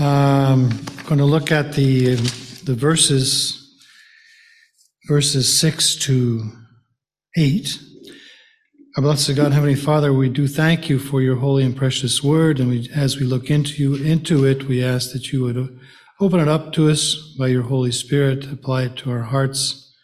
[0.00, 0.70] Um,
[1.06, 2.16] going to look at the
[2.64, 3.78] the verses
[5.06, 6.50] verses six to
[7.36, 7.78] eight.
[8.96, 12.58] Our blessed God, Heavenly Father, we do thank you for your holy and precious word,
[12.58, 15.78] and we, as we look into you into it, we ask that you would
[16.20, 19.94] open it up to us by your Holy Spirit, apply it to our hearts,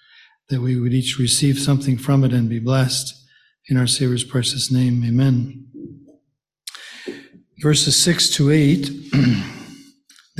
[0.50, 3.12] that we would each receive something from it and be blessed.
[3.68, 5.66] In our Savior's precious name, Amen.
[7.61, 8.88] Verses six to eight.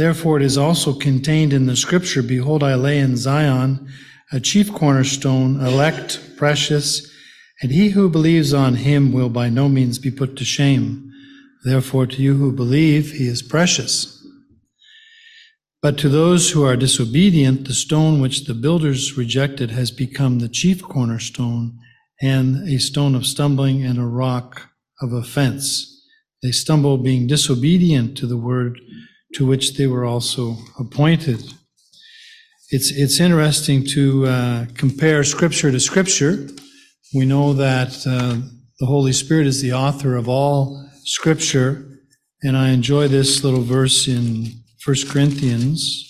[0.01, 3.87] Therefore, it is also contained in the Scripture: Behold, I lay in Zion
[4.33, 7.06] a chief cornerstone, elect, precious
[7.61, 11.12] and he who believes on him will by no means be put to shame.
[11.66, 14.27] Therefore, to you who believe, he is precious.
[15.83, 20.48] But to those who are disobedient, the stone which the builders rejected has become the
[20.48, 21.78] chief cornerstone
[22.23, 24.70] and a stone of stumbling and a rock
[25.03, 26.03] of offense.
[26.42, 28.80] They stumble being disobedient to the word
[29.34, 31.55] to which they were also appointed.
[32.70, 36.48] It's, it's interesting to uh, compare scripture to scripture
[37.12, 38.36] we know that uh,
[38.78, 41.98] the Holy Spirit is the author of all Scripture,
[42.45, 46.06] and I enjoy this little verse in 1 Corinthians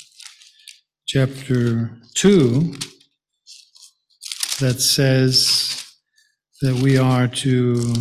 [1.07, 2.75] chapter 2
[4.61, 5.87] that says
[6.61, 7.95] that we are to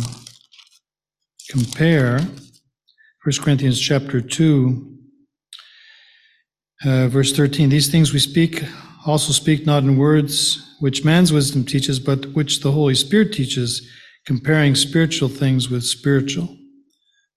[1.48, 2.28] compare 1
[3.40, 4.98] Corinthians chapter 2
[6.84, 8.64] uh, verse 13 these things we speak
[9.06, 13.86] also speak not in words which man's wisdom teaches, but which the Holy Spirit teaches,
[14.26, 16.46] comparing spiritual things with spiritual.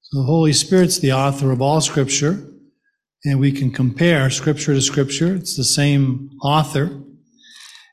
[0.01, 2.49] So the Holy Spirit's the author of all Scripture,
[3.25, 5.35] and we can compare Scripture to Scripture.
[5.35, 7.01] It's the same author.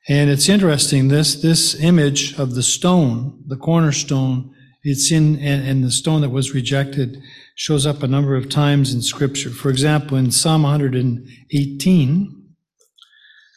[0.09, 5.91] And it's interesting, this, this image of the stone, the cornerstone, it's in, and the
[5.91, 7.21] stone that was rejected
[7.61, 9.51] shows up a number of times in Scripture.
[9.51, 12.55] For example, in Psalm 118,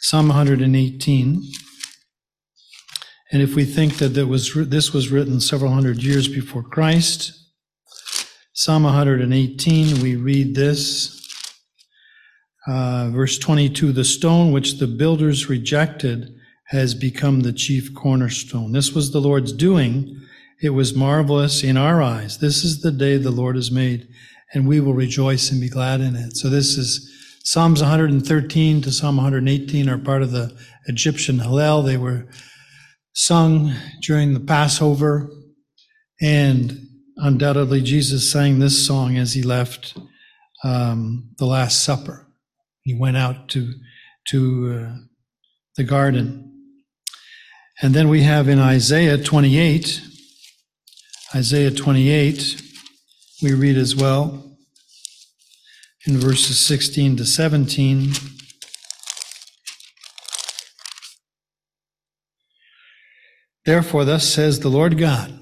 [0.02, 1.42] Psalm 118,
[3.32, 7.32] and if we think that was, this was written several hundred years before Christ,
[8.52, 11.22] Psalm 118, we read this.
[12.68, 16.36] Uh, verse 22 The stone which the builders rejected
[16.66, 18.74] has become the chief cornerstone.
[18.74, 20.20] This was the Lord's doing.
[20.64, 22.38] It was marvelous in our eyes.
[22.38, 24.08] This is the day the Lord has made,
[24.54, 26.38] and we will rejoice and be glad in it.
[26.38, 27.12] So this is
[27.44, 31.86] Psalms 113 to Psalm 118 are part of the Egyptian Hallel.
[31.86, 32.30] They were
[33.12, 35.30] sung during the Passover,
[36.22, 36.88] and
[37.18, 39.98] undoubtedly Jesus sang this song as he left
[40.64, 42.26] um, the Last Supper.
[42.84, 43.74] He went out to
[44.30, 44.98] to uh,
[45.76, 46.54] the garden,
[47.82, 50.12] and then we have in Isaiah 28.
[51.36, 52.62] Isaiah 28,
[53.42, 54.56] we read as well
[56.06, 58.12] in verses 16 to 17.
[63.66, 65.40] Therefore, thus says the Lord God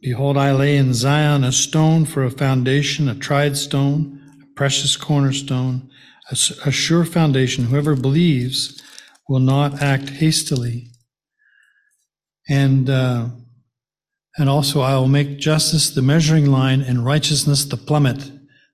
[0.00, 4.96] Behold, I lay in Zion a stone for a foundation, a tried stone, a precious
[4.96, 5.90] cornerstone,
[6.30, 7.64] a, a sure foundation.
[7.64, 8.82] Whoever believes
[9.28, 10.88] will not act hastily.
[12.48, 13.28] And, uh,
[14.36, 18.30] and also, I will make justice the measuring line and righteousness the plummet.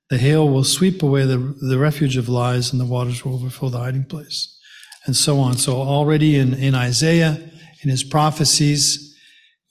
[0.09, 3.69] The hail will sweep away the, the refuge of lies, and the waters will overflow
[3.69, 4.59] the hiding place.
[5.05, 5.59] And so on.
[5.59, 7.39] So, already in, in Isaiah,
[7.83, 9.17] in his prophecies,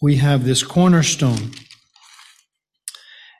[0.01, 1.51] we have this cornerstone.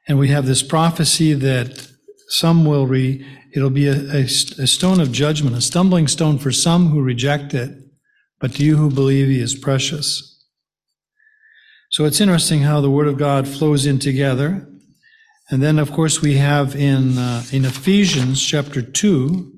[0.08, 1.88] And we have this prophecy that
[2.30, 6.52] some will re, it'll be a, a, a, stone of judgment, a stumbling stone for
[6.52, 7.72] some who reject it,
[8.40, 10.29] but to you who believe he is precious.
[11.92, 14.68] So it's interesting how the Word of God flows in together.
[15.50, 19.52] And then, of course, we have in, uh, in Ephesians chapter 2,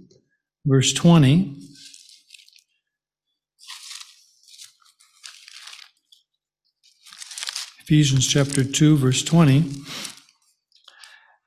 [0.66, 1.58] verse 20,
[7.82, 9.70] Ephesians chapter 2, verse 20,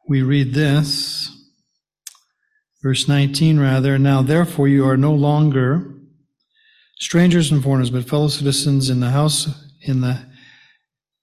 [0.07, 1.31] we read this.
[2.83, 5.95] Verse 19, rather, now therefore you are no longer
[6.99, 9.49] strangers and foreigners, but fellow citizens in the house,
[9.81, 10.34] in the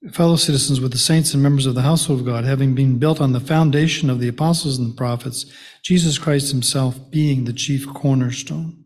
[0.10, 3.22] fellow citizens with the saints and members of the household of God, having been built
[3.22, 5.46] on the foundation of the apostles and the prophets,
[5.84, 8.84] Jesus Christ himself being the chief cornerstone.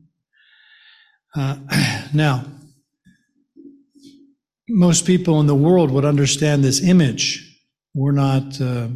[1.34, 1.58] Uh,
[2.14, 2.44] now,
[4.68, 7.62] most people in the world would understand this image.
[7.94, 8.90] We're not, uh,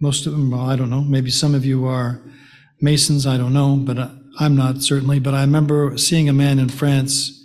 [0.00, 2.22] most of them, well, I don't know, maybe some of you are
[2.80, 5.18] Masons, I don't know, but uh, I'm not certainly.
[5.18, 7.41] But I remember seeing a man in France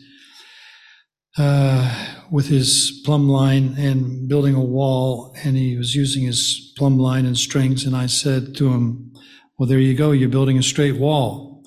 [1.38, 6.98] uh, with his plumb line and building a wall, and he was using his plumb
[6.98, 7.86] line and strings.
[7.86, 9.14] And I said to him,
[9.58, 10.12] Well, there you go.
[10.12, 11.64] You're building a straight wall.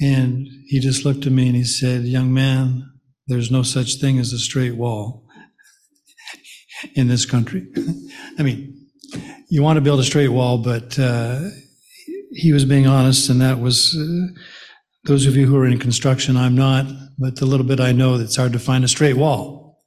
[0.00, 2.90] And he just looked at me and he said, Young man,
[3.26, 5.26] there's no such thing as a straight wall
[6.94, 7.66] in this country.
[8.38, 8.88] I mean,
[9.48, 11.40] you want to build a straight wall, but uh,
[12.32, 14.40] he was being honest, and that was uh,
[15.04, 16.36] those of you who are in construction.
[16.36, 16.86] I'm not,
[17.18, 19.82] but the little bit I know, it's hard to find a straight wall.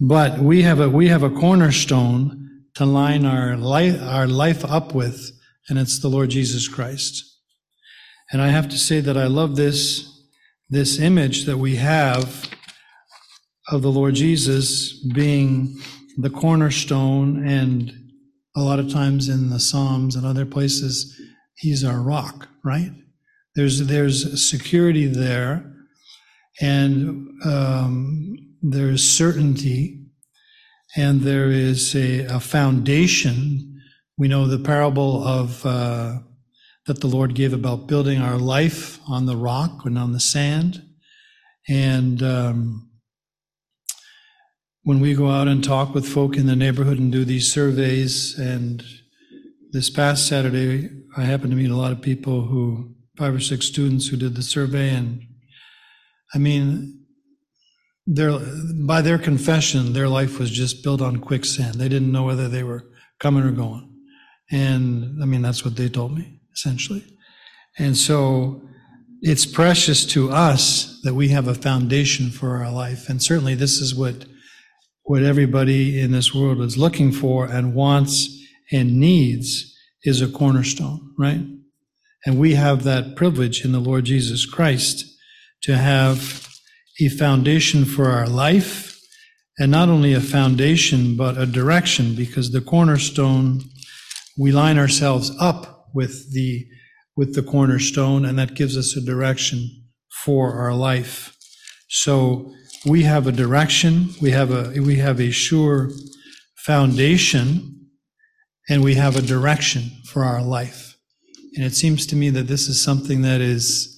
[0.00, 4.94] But we have a we have a cornerstone to line our life our life up
[4.94, 5.30] with,
[5.68, 7.24] and it's the Lord Jesus Christ.
[8.32, 10.08] And I have to say that I love this
[10.70, 12.48] this image that we have
[13.68, 15.78] of the Lord Jesus being
[16.16, 17.92] the cornerstone and
[18.56, 21.18] a lot of times in the Psalms and other places,
[21.54, 22.92] he's our rock, right?
[23.54, 25.70] There's there's security there,
[26.60, 30.06] and um, there's certainty,
[30.96, 33.80] and there is a, a, foundation.
[34.16, 36.18] We know the parable of uh,
[36.86, 40.82] that the Lord gave about building our life on the rock and on the sand,
[41.68, 42.90] and um,
[44.84, 48.36] when we go out and talk with folk in the neighborhood and do these surveys,
[48.38, 48.82] and
[49.72, 53.66] this past Saturday, I happened to meet a lot of people who, five or six
[53.66, 55.22] students who did the survey, and
[56.34, 57.04] I mean,
[58.06, 58.38] their,
[58.84, 61.74] by their confession, their life was just built on quicksand.
[61.74, 62.84] They didn't know whether they were
[63.20, 63.88] coming or going.
[64.50, 67.04] And I mean, that's what they told me, essentially.
[67.78, 68.62] And so
[69.22, 73.08] it's precious to us that we have a foundation for our life.
[73.08, 74.26] And certainly this is what
[75.04, 78.28] what everybody in this world is looking for and wants
[78.70, 81.40] and needs is a cornerstone, right?
[82.24, 85.04] And we have that privilege in the Lord Jesus Christ
[85.62, 86.48] to have
[87.00, 89.00] a foundation for our life
[89.58, 93.60] and not only a foundation, but a direction because the cornerstone,
[94.38, 96.66] we line ourselves up with the,
[97.16, 99.68] with the cornerstone and that gives us a direction
[100.24, 101.36] for our life.
[101.88, 102.52] So
[102.86, 105.90] we have a direction, we have a we have a sure
[106.56, 107.88] foundation,
[108.68, 110.91] and we have a direction for our life.
[111.54, 113.92] And it seems to me that this is something that is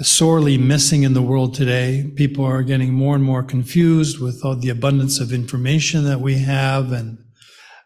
[0.00, 2.10] sorely missing in the world today.
[2.16, 6.38] People are getting more and more confused with all the abundance of information that we
[6.38, 7.18] have and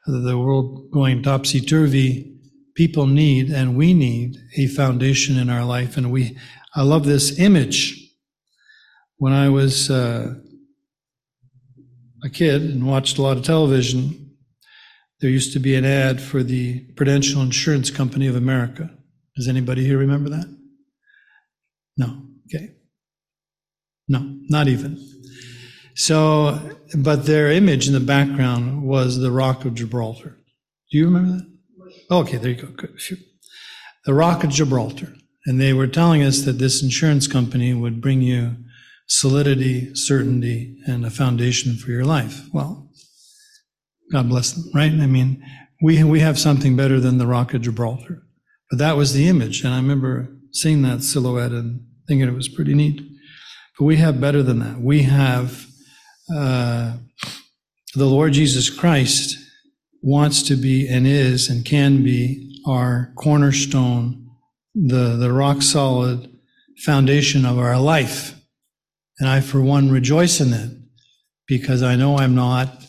[0.06, 2.34] the world going topsy turvy.
[2.74, 5.98] People need and we need a foundation in our life.
[5.98, 6.38] And we,
[6.74, 8.08] I love this image
[9.18, 10.34] when I was uh,
[12.24, 14.27] a kid and watched a lot of television,
[15.20, 18.90] there used to be an ad for the Prudential Insurance Company of America.
[19.36, 20.56] Does anybody here remember that?
[21.96, 22.22] No.
[22.46, 22.74] Okay.
[24.08, 25.04] No, not even.
[25.94, 26.58] So,
[26.96, 30.38] but their image in the background was the Rock of Gibraltar.
[30.90, 32.14] Do you remember that?
[32.14, 32.68] Okay, there you go.
[32.68, 32.96] Good.
[34.04, 35.14] The Rock of Gibraltar.
[35.46, 38.56] And they were telling us that this insurance company would bring you
[39.08, 42.46] solidity, certainty, and a foundation for your life.
[42.52, 42.90] Well,
[44.12, 44.92] God bless them, right?
[44.92, 45.44] I mean,
[45.82, 48.22] we, we have something better than the Rock of Gibraltar.
[48.70, 49.64] But that was the image.
[49.64, 53.00] And I remember seeing that silhouette and thinking it was pretty neat.
[53.78, 54.80] But we have better than that.
[54.80, 55.66] We have
[56.34, 56.96] uh,
[57.94, 59.38] the Lord Jesus Christ
[60.02, 64.26] wants to be and is and can be our cornerstone,
[64.74, 66.30] the, the rock solid
[66.84, 68.34] foundation of our life.
[69.18, 70.70] And I, for one, rejoice in it
[71.46, 72.84] because I know I'm not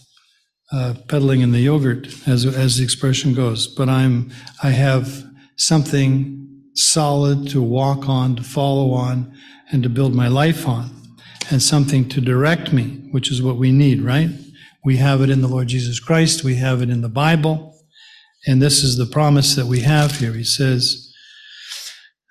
[0.72, 6.64] uh, peddling in the yogurt, as, as the expression goes, but I'm, I have something
[6.76, 9.34] solid to walk on, to follow on,
[9.72, 10.92] and to build my life on,
[11.50, 14.30] and something to direct me, which is what we need, right?
[14.84, 17.76] We have it in the Lord Jesus Christ, we have it in the Bible,
[18.48, 20.34] and this is the promise that we have here.
[20.34, 21.14] He says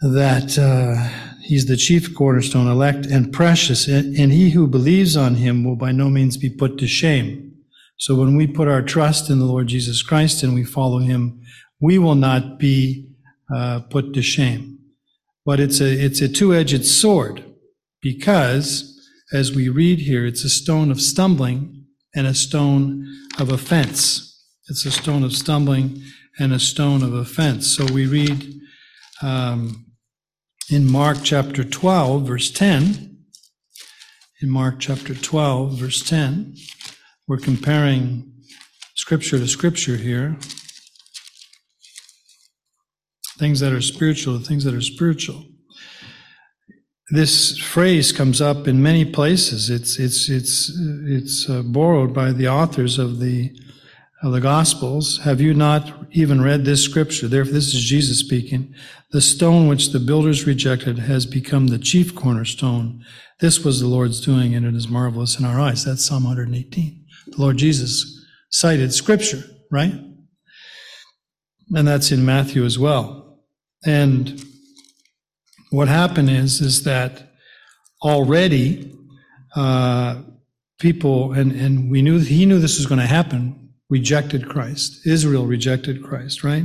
[0.01, 0.59] that.
[0.59, 5.77] Uh, He's the chief cornerstone, elect and precious, and he who believes on him will
[5.77, 7.48] by no means be put to shame.
[7.99, 11.43] So when we put our trust in the Lord Jesus Christ and we follow him,
[11.81, 13.09] we will not be
[13.55, 14.79] uh, put to shame.
[15.45, 17.45] But it's a, it's a two-edged sword
[18.01, 18.95] because,
[19.33, 23.07] as we read here, it's a stone of stumbling and a stone
[23.39, 24.45] of offense.
[24.69, 26.03] It's a stone of stumbling
[26.39, 27.67] and a stone of offense.
[27.67, 28.61] So we read
[29.23, 29.87] um,
[30.71, 33.17] in Mark chapter 12, verse 10,
[34.41, 36.55] in Mark chapter 12, verse 10,
[37.29, 38.33] we're comparing
[38.97, 40.37] scripture to scripture here.
[43.39, 45.45] Things that are spiritual to things that are spiritual.
[47.11, 49.71] This phrase comes up in many places.
[49.71, 50.73] It's it's it's
[51.07, 53.55] it's uh, borrowed by the authors of the
[54.23, 57.29] of the Gospels, have you not even read this scripture?
[57.29, 58.75] Therefore, this is Jesus speaking.
[59.13, 63.05] The stone which the builders rejected has become the chief cornerstone.
[63.39, 65.85] This was the Lord's doing, and it is marvelous in our eyes.
[65.85, 66.98] That's Psalm 118.
[67.39, 69.95] Lord Jesus cited scripture, right?
[71.75, 73.41] And that's in Matthew as well.
[73.85, 74.43] And
[75.71, 77.33] what happened is, is that
[78.03, 78.95] already
[79.55, 80.23] uh,
[80.79, 85.07] people, and, and we knew he knew this was going to happen rejected Christ.
[85.07, 86.65] Israel rejected Christ, right?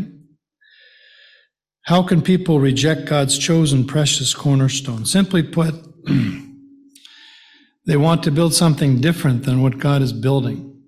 [1.84, 5.06] How can people reject God's chosen precious cornerstone?
[5.06, 5.76] Simply put,
[7.86, 10.82] they want to build something different than what God is building.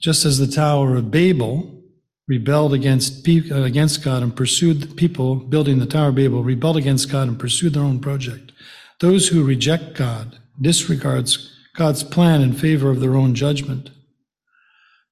[0.00, 1.82] Just as the Tower of Babel
[2.28, 6.76] rebelled against, uh, against God and pursued the people building the Tower of Babel, rebelled
[6.76, 8.52] against God and pursued their own project.
[9.00, 13.90] Those who reject God disregards God's plan in favor of their own judgment.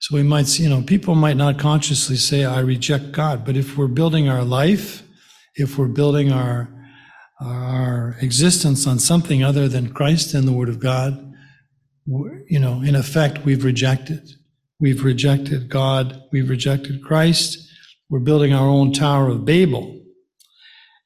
[0.00, 3.56] So we might see, you know, people might not consciously say, I reject God, but
[3.56, 5.02] if we're building our life,
[5.54, 6.68] if we're building our,
[7.40, 11.34] our existence on something other than Christ and the Word of God,
[12.06, 14.30] you know, in effect, we've rejected.
[14.78, 16.22] We've rejected God.
[16.32, 17.58] We've rejected Christ.
[18.08, 20.00] We're building our own Tower of Babel.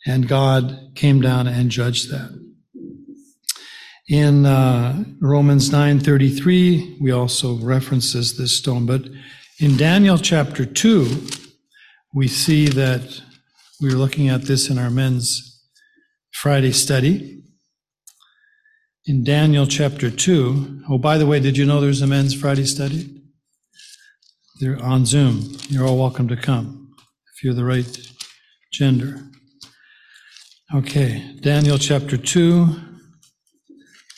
[0.06, 2.38] And God came down and judged that.
[4.08, 9.02] In uh, Romans 9:33, we also references this stone, but
[9.60, 11.28] in Daniel chapter 2,
[12.12, 13.22] we see that
[13.80, 15.49] we were looking at this in our men's
[16.40, 17.42] Friday study.
[19.04, 22.64] In Daniel chapter 2, oh, by the way, did you know there's a men's Friday
[22.64, 23.22] study?
[24.58, 25.54] They're on Zoom.
[25.68, 26.94] You're all welcome to come
[27.34, 28.00] if you're the right
[28.72, 29.18] gender.
[30.74, 32.74] Okay, Daniel chapter 2.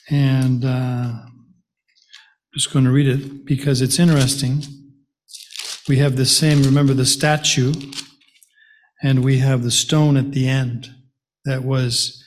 [0.09, 1.57] And uh, I'm
[2.55, 4.62] just going to read it because it's interesting.
[5.88, 7.73] We have the same, remember the statue,
[9.02, 10.88] and we have the stone at the end.
[11.45, 12.23] That was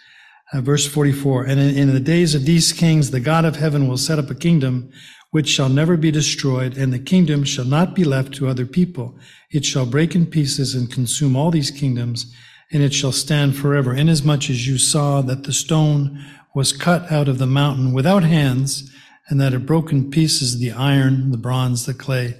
[0.53, 1.45] uh, verse 44.
[1.45, 4.29] And in, in the days of these kings, the God of heaven will set up
[4.29, 4.91] a kingdom
[5.31, 9.19] which shall never be destroyed, and the kingdom shall not be left to other people.
[9.51, 12.33] It shall break in pieces and consume all these kingdoms,
[12.71, 13.93] and it shall stand forever.
[13.93, 16.23] Inasmuch as you saw that the stone
[16.55, 18.89] was cut out of the mountain without hands,
[19.27, 22.39] and that it broke in pieces the iron, the bronze, the clay,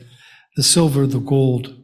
[0.55, 1.75] the silver, the gold.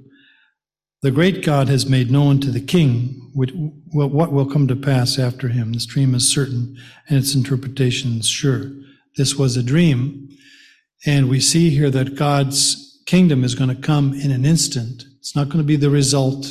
[1.02, 5.48] The great God has made known to the king what will come to pass after
[5.48, 5.74] him.
[5.74, 6.78] This dream is certain,
[7.08, 8.72] and its interpretation is sure.
[9.18, 10.30] This was a dream,
[11.06, 15.04] and we see here that God's kingdom is going to come in an instant.
[15.18, 16.48] It's not going to be the result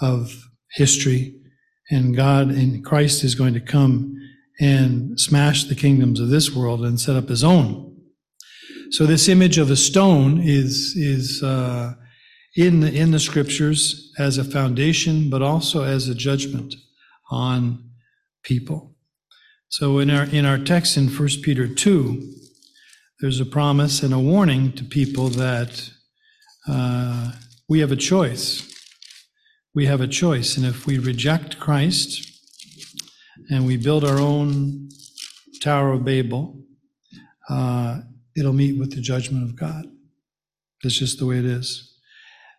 [0.00, 1.40] of history,
[1.88, 4.16] and God and Christ is going to come
[4.60, 7.96] and smash the kingdoms of this world and set up his own.
[8.90, 11.94] So this image of a stone is is uh,
[12.58, 16.74] in the, in the scriptures as a foundation, but also as a judgment
[17.30, 17.90] on
[18.42, 18.96] people.
[19.68, 22.32] So in our in our text in 1 Peter two,
[23.20, 25.88] there's a promise and a warning to people that
[26.66, 27.30] uh,
[27.68, 28.64] we have a choice.
[29.72, 32.26] We have a choice, and if we reject Christ
[33.50, 34.88] and we build our own
[35.62, 36.60] Tower of Babel,
[37.48, 38.00] uh,
[38.36, 39.84] it'll meet with the judgment of God.
[40.82, 41.87] That's just the way it is.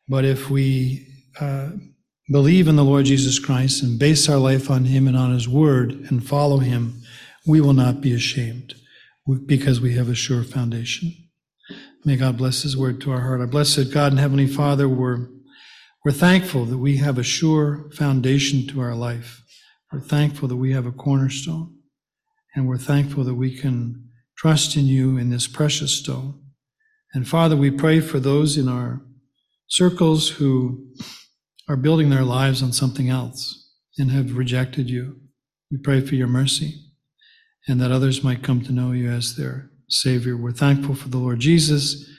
[0.09, 1.07] But if we
[1.39, 1.69] uh,
[2.31, 5.47] believe in the Lord Jesus Christ and base our life on Him and on His
[5.47, 7.03] Word and follow Him,
[7.45, 8.73] we will not be ashamed
[9.45, 11.13] because we have a sure foundation.
[12.03, 13.39] May God bless His Word to our heart.
[13.39, 15.27] Our blessed God and Heavenly Father, we're,
[16.03, 19.43] we're thankful that we have a sure foundation to our life.
[19.91, 21.75] We're thankful that we have a cornerstone,
[22.55, 26.41] and we're thankful that we can trust in you in this precious stone.
[27.13, 29.01] And Father, we pray for those in our
[29.69, 30.85] circles who
[31.69, 35.15] are building their lives on something else and have rejected you.
[35.71, 36.73] We pray for your mercy
[37.67, 40.35] and that others might come to know you as their Savior.
[40.35, 42.09] We're thankful for the Lord Jesus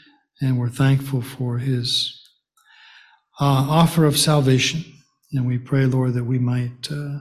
[0.40, 2.16] and we're thankful for his
[3.40, 4.85] uh, offer of salvation.
[5.33, 7.19] And we pray, Lord, that we might uh,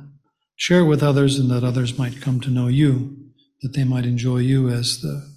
[0.56, 3.18] share with others and that others might come to know you,
[3.62, 5.28] that they might enjoy you as the,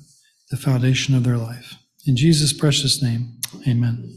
[0.50, 1.76] the foundation of their life.
[2.06, 4.12] In Jesus' precious name, amen.